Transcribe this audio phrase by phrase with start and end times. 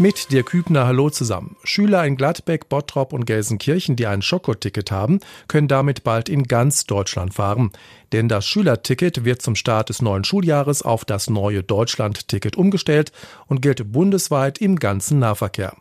[0.00, 1.56] Mit dir Kübner Hallo zusammen.
[1.64, 6.84] Schüler in Gladbeck, Bottrop und Gelsenkirchen, die ein Schokoticket haben, können damit bald in ganz
[6.84, 7.72] Deutschland fahren.
[8.12, 13.10] Denn das Schülerticket wird zum Start des neuen Schuljahres auf das neue Deutschland-Ticket umgestellt
[13.48, 15.74] und gilt bundesweit im ganzen Nahverkehr.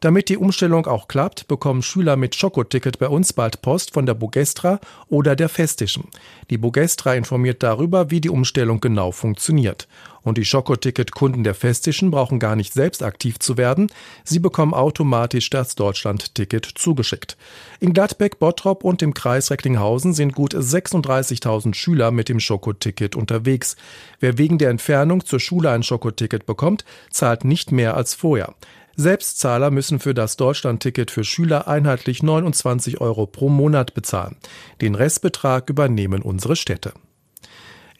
[0.00, 4.14] Damit die Umstellung auch klappt, bekommen Schüler mit Schokoticket bei uns bald Post von der
[4.14, 6.04] Bogestra oder der Festischen.
[6.48, 9.88] Die Bogestra informiert darüber, wie die Umstellung genau funktioniert.
[10.22, 13.90] Und die Schokoticket-Kunden der Festischen brauchen gar nicht selbst aktiv zu werden.
[14.24, 17.36] Sie bekommen automatisch das Deutschland-Ticket zugeschickt.
[17.80, 23.76] In Gladbeck, Bottrop und im Kreis Recklinghausen sind gut 36.000 Schüler mit dem Schokoticket unterwegs.
[24.20, 28.54] Wer wegen der Entfernung zur Schule ein Schokoticket bekommt, zahlt nicht mehr als vorher.
[28.96, 34.36] Selbstzahler müssen für das Deutschlandticket für Schüler einheitlich 29 Euro pro Monat bezahlen.
[34.80, 36.92] Den Restbetrag übernehmen unsere Städte.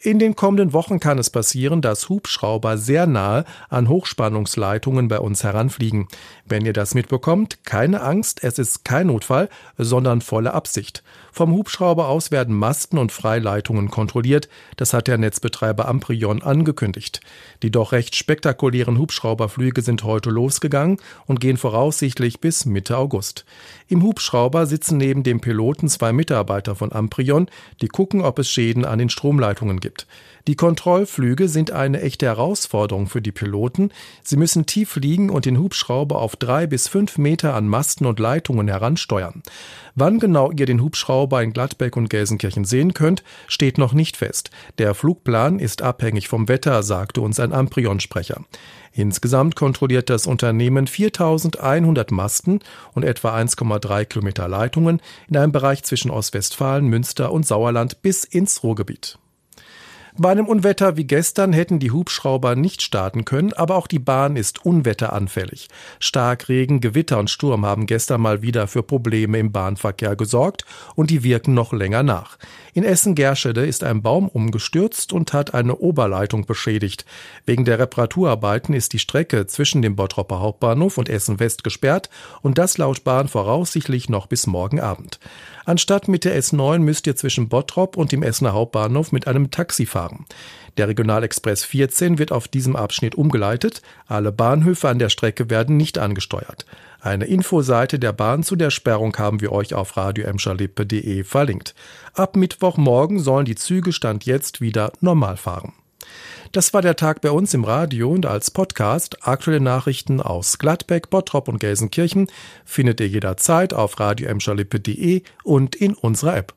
[0.01, 5.43] In den kommenden Wochen kann es passieren, dass Hubschrauber sehr nahe an Hochspannungsleitungen bei uns
[5.43, 6.07] heranfliegen.
[6.45, 11.03] Wenn ihr das mitbekommt, keine Angst, es ist kein Notfall, sondern volle Absicht.
[11.33, 14.47] Vom Hubschrauber aus werden Masten und Freileitungen kontrolliert.
[14.77, 17.19] Das hat der Netzbetreiber Amprion angekündigt.
[17.61, 23.43] Die doch recht spektakulären Hubschrauberflüge sind heute losgegangen und gehen voraussichtlich bis Mitte August.
[23.89, 27.47] Im Hubschrauber sitzen neben dem Piloten zwei Mitarbeiter von Amprion,
[27.81, 29.88] die gucken, ob es Schäden an den Stromleitungen gibt.
[30.47, 33.91] Die Kontrollflüge sind eine echte Herausforderung für die Piloten.
[34.23, 38.19] Sie müssen tief fliegen und den Hubschrauber auf drei bis fünf Meter an Masten und
[38.19, 39.43] Leitungen heransteuern.
[39.95, 44.49] Wann genau ihr den Hubschrauber in Gladbeck und Gelsenkirchen sehen könnt, steht noch nicht fest.
[44.79, 48.43] Der Flugplan ist abhängig vom Wetter, sagte uns ein Amprion-Sprecher.
[48.91, 52.59] Insgesamt kontrolliert das Unternehmen 4100 Masten
[52.93, 58.63] und etwa 1,3 Kilometer Leitungen in einem Bereich zwischen Ostwestfalen, Münster und Sauerland bis ins
[58.63, 59.19] Ruhrgebiet.
[60.17, 64.35] Bei einem Unwetter wie gestern hätten die Hubschrauber nicht starten können, aber auch die Bahn
[64.35, 65.69] ist unwetteranfällig.
[65.99, 71.23] Starkregen, Gewitter und Sturm haben gestern mal wieder für Probleme im Bahnverkehr gesorgt und die
[71.23, 72.37] wirken noch länger nach.
[72.73, 77.05] In Essen-Gerschede ist ein Baum umgestürzt und hat eine Oberleitung beschädigt.
[77.45, 82.09] Wegen der Reparaturarbeiten ist die Strecke zwischen dem Bottropper Hauptbahnhof und Essen West gesperrt
[82.41, 85.19] und das laut Bahn voraussichtlich noch bis morgen Abend.
[85.65, 89.85] Anstatt mit der S9 müsst ihr zwischen Bottrop und dem Essener Hauptbahnhof mit einem Taxi
[89.85, 89.98] fahren.
[90.77, 93.81] Der Regionalexpress 14 wird auf diesem Abschnitt umgeleitet.
[94.07, 96.65] Alle Bahnhöfe an der Strecke werden nicht angesteuert.
[97.01, 101.75] Eine Infoseite der Bahn zu der Sperrung haben wir euch auf radioemscherlippe.de verlinkt.
[102.13, 105.73] Ab Mittwochmorgen sollen die Züge Stand jetzt wieder normal fahren.
[106.51, 109.27] Das war der Tag bei uns im Radio und als Podcast.
[109.27, 112.27] Aktuelle Nachrichten aus Gladbeck, Bottrop und Gelsenkirchen
[112.65, 116.55] findet ihr jederzeit auf radioemschalippe.de und in unserer App.